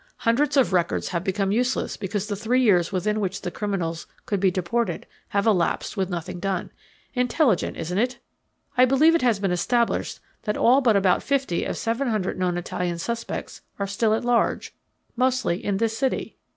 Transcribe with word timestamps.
Hundreds 0.17 0.57
of 0.57 0.73
records 0.73 1.09
have 1.09 1.23
become 1.23 1.51
useless 1.51 1.95
because 1.95 2.25
the 2.25 2.35
three 2.35 2.59
years 2.59 2.91
within 2.91 3.19
which 3.19 3.41
the 3.43 3.51
criminals 3.51 4.07
could 4.25 4.39
be 4.39 4.49
deported 4.49 5.05
have 5.27 5.45
elapsed 5.45 5.95
with 5.95 6.09
nothing 6.09 6.39
done. 6.39 6.71
Intelligent, 7.13 7.77
isn't 7.77 7.99
it? 7.99 8.17
I 8.75 8.83
believe 8.85 9.13
it 9.13 9.21
has 9.21 9.39
been 9.39 9.51
established 9.51 10.19
that 10.41 10.57
all 10.57 10.81
but 10.81 10.95
about 10.95 11.21
fifty 11.21 11.65
of 11.65 11.77
seven 11.77 12.07
hundred 12.07 12.39
known 12.39 12.57
Italian 12.57 12.97
suspects 12.97 13.61
are 13.77 13.85
still 13.85 14.15
at 14.15 14.25
large, 14.25 14.73
mostly 15.15 15.63
in 15.63 15.77
this 15.77 15.95
city. 15.95 16.35